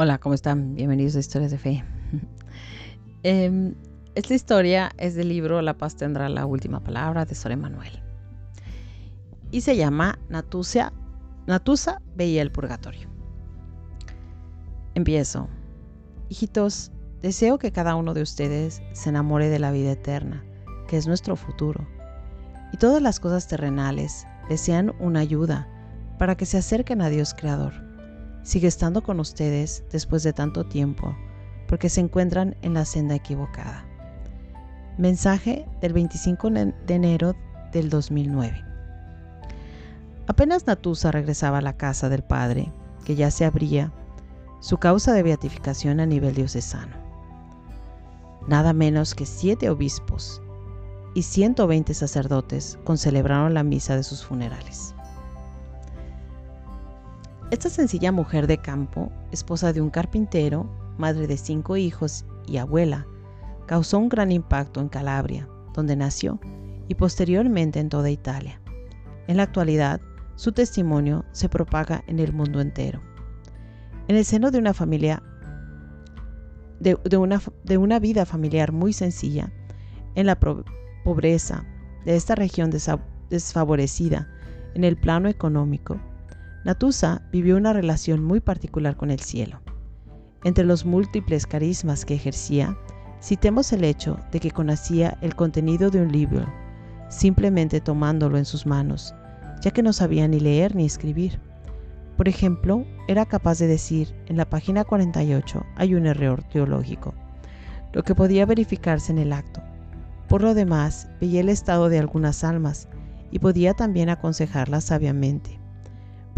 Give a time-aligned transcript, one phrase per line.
[0.00, 0.76] Hola, ¿cómo están?
[0.76, 1.84] Bienvenidos a Historias de Fe.
[3.24, 3.74] Em,
[4.14, 8.00] esta historia es del libro La paz tendrá la última palabra de Sor Manuel.
[9.50, 10.92] Y se llama Natusa,
[11.48, 13.08] Natusa veía el purgatorio.
[14.94, 15.48] Empiezo.
[16.28, 20.44] Hijitos, deseo que cada uno de ustedes se enamore de la vida eterna,
[20.86, 21.88] que es nuestro futuro.
[22.72, 25.66] Y todas las cosas terrenales desean una ayuda
[26.20, 27.87] para que se acerquen a Dios Creador
[28.42, 31.16] sigue estando con ustedes después de tanto tiempo,
[31.66, 33.84] porque se encuentran en la senda equivocada.
[34.96, 37.36] Mensaje del 25 de enero
[37.72, 38.64] del 2009.
[40.26, 42.72] Apenas Natusa regresaba a la casa del Padre,
[43.04, 43.92] que ya se abría,
[44.60, 46.96] su causa de beatificación a nivel diocesano.
[48.46, 50.42] Nada menos que siete obispos
[51.14, 54.94] y 120 sacerdotes concelebraron la misa de sus funerales.
[57.50, 63.06] Esta sencilla mujer de campo, esposa de un carpintero, madre de cinco hijos y abuela,
[63.66, 66.38] causó un gran impacto en Calabria, donde nació,
[66.88, 68.60] y posteriormente en toda Italia.
[69.28, 70.02] En la actualidad,
[70.34, 73.00] su testimonio se propaga en el mundo entero.
[74.08, 75.22] En el seno de una familia,
[76.80, 79.50] de, una, vida familiar muy sencilla,
[80.16, 81.64] en la pobreza
[82.04, 82.70] de esta región
[83.30, 84.28] desfavorecida
[84.74, 85.98] en el plano económico,
[86.68, 89.62] Natusa vivió una relación muy particular con el cielo.
[90.44, 92.76] Entre los múltiples carismas que ejercía,
[93.22, 96.46] citemos el hecho de que conocía el contenido de un libro,
[97.08, 99.14] simplemente tomándolo en sus manos,
[99.62, 101.40] ya que no sabía ni leer ni escribir.
[102.18, 107.14] Por ejemplo, era capaz de decir, en la página 48 hay un error teológico,
[107.94, 109.62] lo que podía verificarse en el acto.
[110.28, 112.90] Por lo demás, veía el estado de algunas almas
[113.30, 115.57] y podía también aconsejarlas sabiamente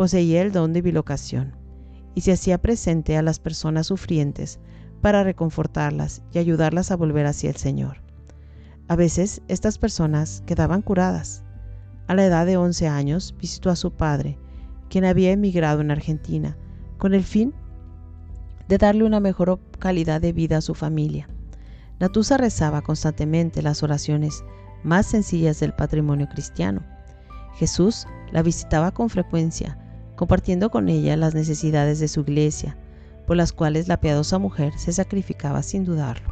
[0.00, 1.54] poseía el don de bilocación
[2.14, 4.58] y se hacía presente a las personas sufrientes
[5.02, 8.02] para reconfortarlas y ayudarlas a volver hacia el Señor.
[8.88, 11.44] A veces estas personas quedaban curadas.
[12.06, 14.38] A la edad de 11 años visitó a su padre,
[14.88, 16.56] quien había emigrado en Argentina,
[16.96, 17.52] con el fin
[18.68, 21.28] de darle una mejor calidad de vida a su familia.
[21.98, 24.44] Natusa rezaba constantemente las oraciones
[24.82, 26.80] más sencillas del patrimonio cristiano.
[27.56, 29.76] Jesús la visitaba con frecuencia
[30.20, 32.76] compartiendo con ella las necesidades de su iglesia,
[33.26, 36.28] por las cuales la piadosa mujer se sacrificaba sin dudarlo.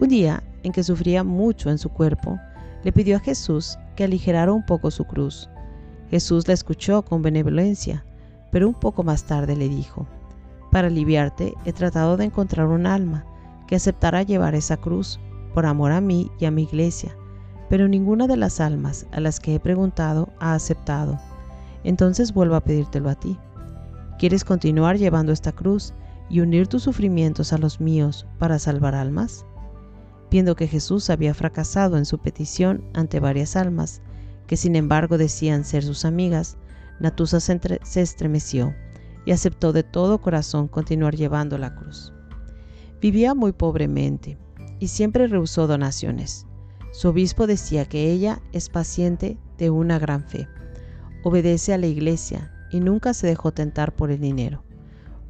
[0.00, 2.38] Un día, en que sufría mucho en su cuerpo,
[2.82, 5.50] le pidió a Jesús que aligerara un poco su cruz.
[6.08, 8.06] Jesús la escuchó con benevolencia,
[8.50, 10.06] pero un poco más tarde le dijo,
[10.70, 13.26] para aliviarte he tratado de encontrar un alma
[13.66, 15.20] que aceptara llevar esa cruz
[15.52, 17.14] por amor a mí y a mi iglesia,
[17.68, 21.20] pero ninguna de las almas a las que he preguntado ha aceptado
[21.84, 23.38] entonces vuelvo a pedírtelo a ti.
[24.18, 25.94] ¿Quieres continuar llevando esta cruz
[26.28, 29.44] y unir tus sufrimientos a los míos para salvar almas?
[30.30, 34.00] Viendo que Jesús había fracasado en su petición ante varias almas,
[34.46, 36.56] que sin embargo decían ser sus amigas,
[37.00, 38.74] Natusa se, estremeció
[39.24, 42.12] y aceptó de todo corazón continuar llevando la cruz.
[43.00, 44.38] Vivía muy pobremente
[44.78, 46.46] y siempre rehusó donaciones.
[46.92, 50.46] Su obispo decía que ella es paciente de una gran fe
[51.22, 54.62] obedece a la iglesia y nunca se dejó tentar por el dinero.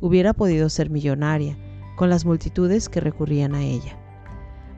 [0.01, 1.57] Hubiera podido ser millonaria
[1.97, 3.99] con las multitudes que recurrían a ella.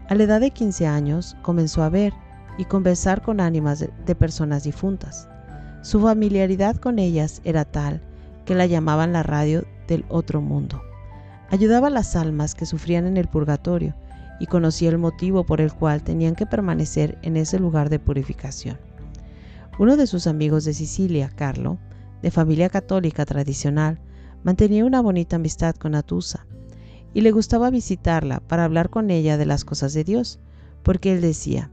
[0.09, 2.13] A la edad de 15 años comenzó a ver
[2.59, 5.29] y conversar con ánimas de, personas difuntas.
[5.83, 8.03] Su familiaridad con ellas era tal
[8.45, 10.83] que la llamaban la radio del otro mundo.
[11.51, 13.95] Ayudaba a las almas que sufrían en el purgatorio
[14.41, 18.79] y conocía el motivo por el cual tenían que permanecer en ese lugar de purificación.
[19.77, 21.79] Uno de sus amigos de Sicilia, Carlo,
[22.23, 24.01] de familia católica tradicional,
[24.45, 26.47] mantenía una bonita amistad con Atusa
[27.13, 30.39] y le gustaba visitarla para hablar con ella de las cosas de Dios,
[30.85, 31.73] porque él decía,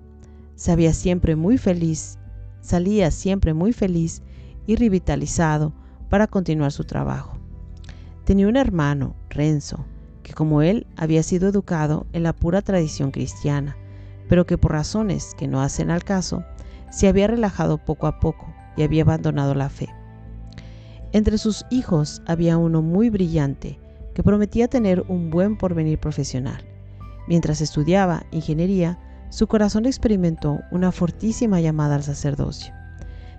[0.55, 2.17] sabía siempre muy feliz,
[2.61, 4.23] salía siempre muy feliz
[4.65, 5.71] y revitalizado
[6.09, 7.37] para continuar su trabajo.
[8.25, 9.85] Tenía un hermano, Renzo,
[10.23, 13.77] que como él había sido educado en la pura tradición cristiana,
[14.27, 16.43] pero que por razones que no hacen al caso,
[16.91, 19.89] se había relajado poco a poco y había abandonado la fe.
[21.13, 23.79] Entre sus hijos había uno muy brillante
[24.13, 26.63] que prometía tener un buen porvenir profesional.
[27.27, 28.99] Mientras estudiaba ingeniería,
[29.29, 32.73] su corazón experimentó una fortísima llamada al sacerdocio.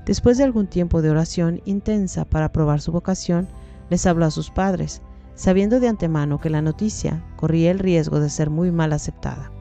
[0.07, 3.47] Después de algún tiempo de oración intensa para probar su vocación,
[3.91, 5.03] les habló a sus padres,
[5.35, 9.53] sabiendo de antemano que la noticia corría el riesgo de ser muy mal aceptada.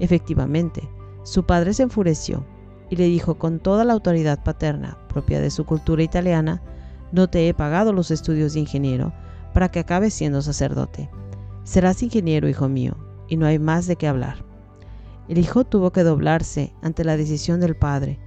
[0.00, 0.88] Efectivamente,
[1.22, 2.44] su padre se enfureció
[2.90, 6.62] y le dijo con toda la autoridad paterna propia de su cultura italiana,
[7.12, 9.12] no te he pagado los estudios de ingeniero
[9.52, 11.10] para que acabe siendo sacerdote.
[11.64, 12.96] Serás ingeniero, hijo mío,
[13.28, 14.44] y no hay más de qué hablar.
[15.28, 18.18] El hijo tuvo que doblarse ante la decisión del padre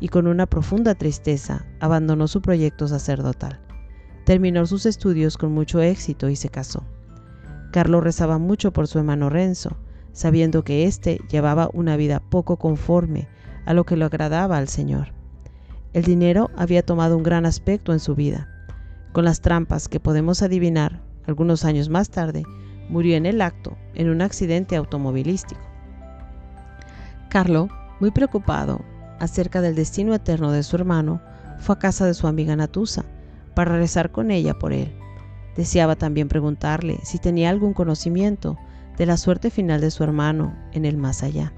[0.00, 3.60] y con una profunda tristeza abandonó su proyecto sacerdotal.
[4.24, 6.84] Terminó sus estudios con mucho éxito y se casó.
[7.72, 9.76] Carlos rezaba mucho por su hermano Renzo,
[10.12, 13.28] sabiendo que éste llevaba una vida poco conforme
[13.66, 15.12] a lo que le agradaba al Señor.
[15.92, 18.48] El dinero había tomado un gran aspecto en su vida.
[19.12, 22.44] Con las trampas que podemos adivinar, algunos años más tarde,
[22.88, 25.60] murió en el acto en un accidente automovilístico.
[27.28, 27.68] Carlo,
[28.00, 28.80] muy preocupado
[29.18, 31.20] acerca del destino eterno de su hermano,
[31.58, 33.04] fue a casa de su amiga Natusa
[33.54, 34.92] para rezar con ella por él.
[35.56, 38.56] Deseaba también preguntarle si tenía algún conocimiento
[38.96, 41.52] de la suerte final de su hermano en el más allá.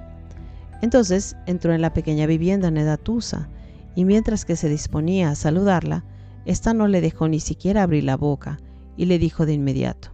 [0.82, 3.49] Entonces entró en la pequeña vivienda de Natusa
[3.94, 6.05] y mientras que se disponía a saludarla,
[6.44, 8.58] ésta no le dejó ni siquiera abrir la boca
[8.96, 10.11] y le dijo de inmediato,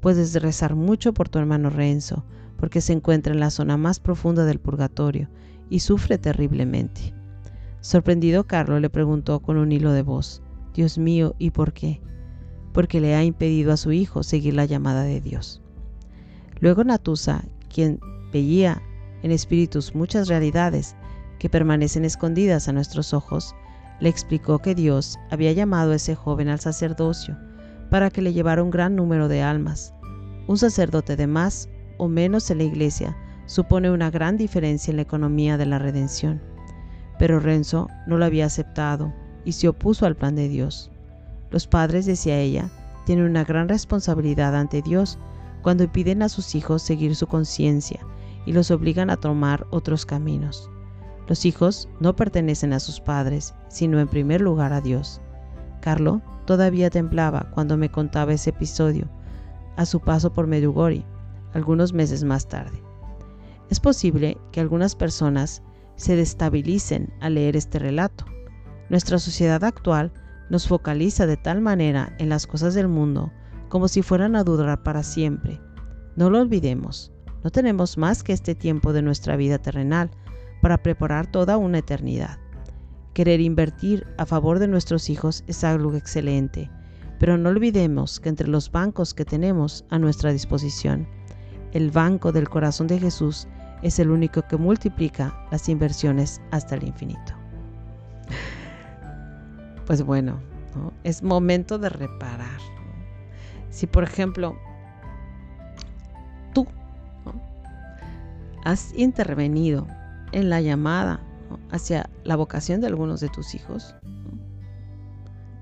[0.00, 2.24] Puedes rezar mucho por tu hermano Renzo,
[2.56, 5.28] porque se encuentra en la zona más profunda del purgatorio
[5.68, 7.12] y sufre terriblemente.
[7.80, 10.42] Sorprendido, Carlo le preguntó con un hilo de voz,
[10.74, 12.00] Dios mío, ¿y por qué?
[12.72, 15.60] Porque le ha impedido a su hijo seguir la llamada de Dios.
[16.60, 17.98] Luego Natusa, quien
[18.32, 18.82] veía
[19.22, 20.94] en espíritus muchas realidades
[21.38, 23.54] que permanecen escondidas a nuestros ojos,
[24.00, 27.36] le explicó que Dios había llamado a ese joven al sacerdocio
[27.90, 29.94] para que le llevara un gran número de almas.
[30.46, 33.16] Un sacerdote de más o menos en la iglesia
[33.46, 36.40] supone una gran diferencia en la economía de la redención.
[37.18, 39.12] Pero Renzo no lo había aceptado
[39.44, 40.90] y se opuso al plan de Dios.
[41.50, 42.70] Los padres, decía ella,
[43.06, 45.18] tienen una gran responsabilidad ante Dios
[45.62, 48.00] cuando piden a sus hijos seguir su conciencia
[48.48, 50.70] y los obligan a tomar otros caminos.
[51.26, 55.20] Los hijos no pertenecen a sus padres, sino en primer lugar a Dios.
[55.82, 59.06] Carlo todavía temblaba cuando me contaba ese episodio
[59.76, 61.04] a su paso por Medjugorje,
[61.52, 62.82] algunos meses más tarde.
[63.68, 65.62] Es posible que algunas personas
[65.96, 68.24] se destabilicen al leer este relato.
[68.88, 70.10] Nuestra sociedad actual
[70.48, 73.30] nos focaliza de tal manera en las cosas del mundo
[73.68, 75.60] como si fueran a durar para siempre.
[76.16, 77.12] No lo olvidemos,
[77.44, 80.10] no tenemos más que este tiempo de nuestra vida terrenal
[80.60, 82.38] para preparar toda una eternidad.
[83.14, 86.70] Querer invertir a favor de nuestros hijos es algo excelente,
[87.18, 91.08] pero no olvidemos que entre los bancos que tenemos a nuestra disposición,
[91.72, 93.46] el banco del corazón de Jesús
[93.82, 97.34] es el único que multiplica las inversiones hasta el infinito.
[99.86, 100.40] Pues bueno,
[101.04, 102.60] es momento de reparar.
[103.70, 104.56] Si por ejemplo
[108.68, 109.86] has intervenido
[110.32, 111.20] en la llamada
[111.70, 113.94] hacia la vocación de algunos de tus hijos.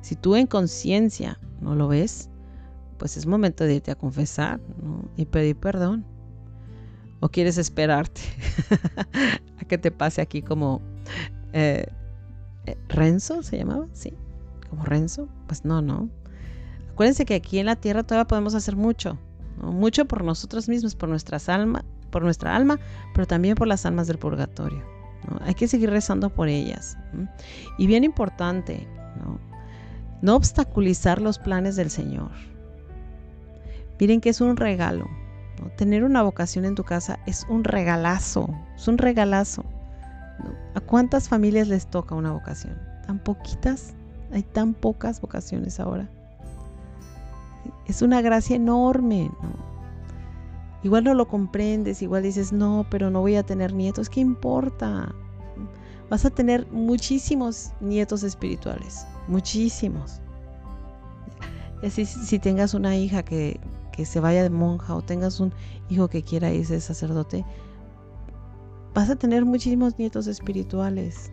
[0.01, 2.29] Si tú en conciencia no lo ves,
[2.99, 4.61] pues es momento de irte a confesar
[5.17, 6.05] y pedir perdón.
[7.21, 8.23] O quieres esperarte
[9.61, 10.83] a que te pase aquí como
[11.53, 11.87] eh,
[12.67, 13.87] eh, Renzo, ¿se llamaba?
[13.93, 14.15] Sí,
[14.69, 15.29] como Renzo.
[15.47, 16.11] Pues no, no.
[16.91, 19.17] Acuérdense que aquí en la tierra todavía podemos hacer mucho.
[19.59, 22.79] Mucho por nosotros mismos, por nuestras almas, por nuestra alma,
[23.15, 24.83] pero también por las almas del purgatorio.
[25.41, 26.97] Hay que seguir rezando por ellas.
[27.79, 28.87] Y bien importante,
[30.23, 30.37] ¿no?
[30.37, 32.31] obstaculizar los planes del Señor.
[33.99, 35.07] Miren que es un regalo.
[35.77, 39.65] Tener una vocación en tu casa es un regalazo, es un regalazo.
[40.75, 42.79] ¿A cuántas familias les toca una vocación?
[43.07, 43.95] ¿Tan poquitas?
[44.33, 46.09] Hay tan pocas vocaciones ahora.
[47.87, 49.31] Es una gracia enorme.
[50.87, 55.13] Igual no lo comprendes, igual dices, no, pero no voy a tener nietos, ¿qué importa?
[56.09, 60.21] Vas a tener muchísimos nietos espirituales, muchísimos.
[61.91, 63.59] Si, si tengas una hija que,
[64.05, 65.53] se vaya de monja o tengas un
[65.89, 67.45] hijo que quiera irse de sacerdote,
[68.95, 71.33] vas a tener muchísimos nietos espirituales.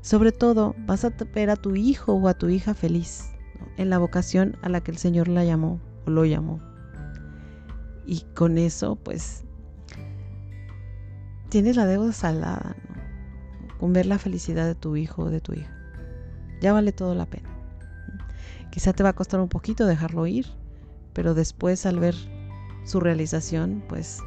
[0.00, 3.28] Sobre todo, vas a ver a tu hijo o a tu hija feliz
[3.76, 6.69] en la vocación a la que el Señor la llamó o lo llamó.
[8.06, 9.44] Y con eso, pues,
[11.48, 13.78] tienes la deuda salada, ¿no?
[13.78, 15.74] Con ver la felicidad de tu hijo o de tu hija.
[16.60, 17.48] Ya vale todo la pena.
[18.70, 20.46] Quizá te va a costar un poquito dejarlo ir,
[21.12, 22.14] pero después al ver
[22.84, 24.20] su realización, pues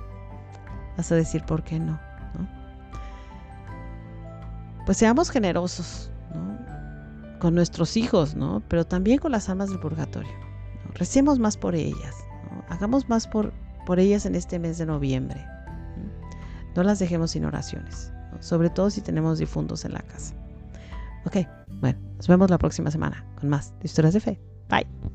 [0.98, 2.00] vas a decir por qué no.
[4.86, 7.40] Pues seamos generosos ¿no?
[7.40, 8.62] con nuestros hijos, ¿no?
[8.68, 10.34] pero también con las almas del purgatorio.
[10.94, 12.16] Recemos más por ellas,
[12.70, 13.54] hagamos más por,
[13.86, 15.46] por ellas en este mes de noviembre.
[16.76, 20.34] No las dejemos sin oraciones, sobre todo si tenemos difuntos en la casa.
[21.26, 21.38] Ok,
[21.80, 24.40] bueno, nos vemos la próxima semana con más historias de fe.
[24.70, 25.13] Bye.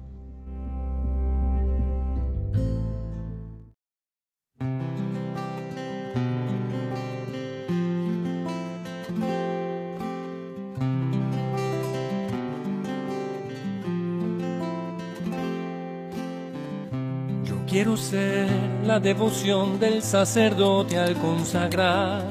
[18.99, 22.25] La devoción del sacerdote al consagrar,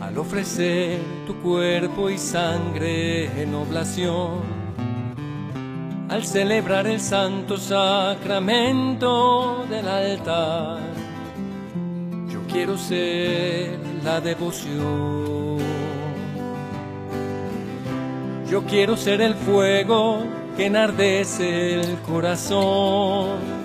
[0.00, 4.40] al ofrecer tu cuerpo y sangre en oblación,
[6.08, 8.44] al celebrar el santo sacramento
[9.70, 10.80] del altar.
[12.28, 15.58] Yo quiero ser la devoción.
[18.50, 20.24] Yo quiero ser el fuego
[20.56, 23.59] que enardece el corazón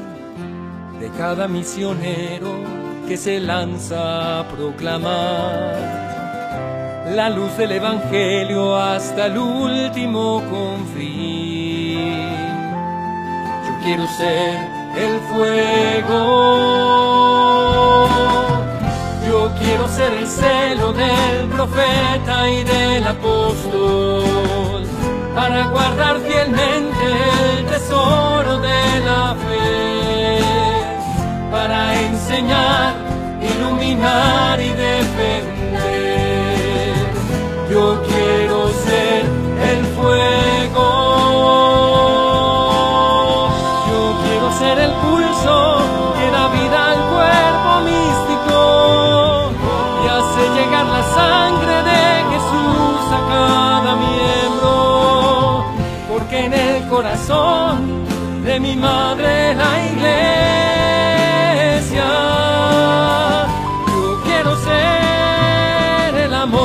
[1.00, 2.54] de cada misionero
[3.08, 5.76] que se lanza a proclamar
[7.14, 12.00] la luz del Evangelio hasta el último confín.
[13.68, 14.58] Yo quiero ser
[14.98, 16.16] el fuego,
[19.28, 24.84] yo quiero ser el celo del profeta y del apóstol
[25.36, 27.35] para guardar fielmente
[56.96, 58.06] corazón
[58.46, 61.26] de mi madre la iglesia
[63.88, 66.62] yo quiero ser el amor.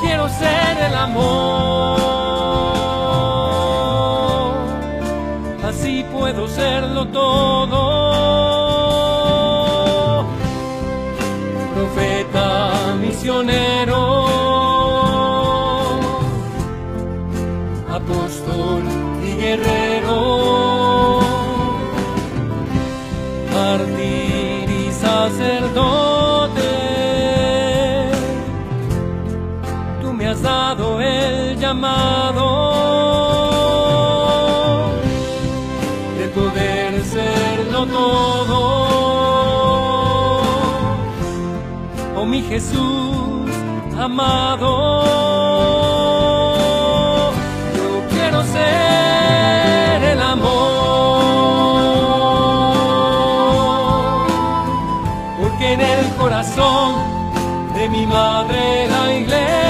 [0.00, 1.98] Quiero ser el amor.
[5.68, 7.80] Así puedo serlo todo.
[11.74, 12.48] Profeta
[12.98, 13.83] misionero.
[24.68, 26.62] Y sacerdote.
[30.02, 32.46] Tú me has dado el llamado
[36.18, 38.84] de poder serlo todo.
[42.16, 43.50] Oh mi Jesús
[43.98, 45.33] amado,
[56.34, 56.96] corazón
[57.74, 59.63] de mi madre la iglesia.